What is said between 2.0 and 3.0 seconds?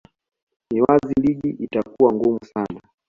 ngumu sana